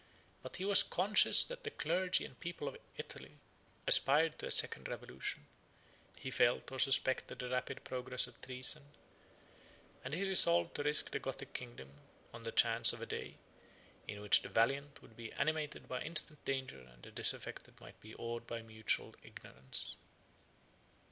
[0.41, 3.37] But he was conscious that the clergy and people of Italy
[3.85, 5.45] aspired to a second revolution:
[6.17, 8.93] he felt or suspected the rapid progress of treason;
[10.03, 11.91] and he resolved to risk the Gothic kingdom
[12.33, 13.35] on the chance of a day,
[14.07, 18.15] in which the valiant would be animated by instant danger and the disaffected might be
[18.15, 19.97] awed by mutual ignorance.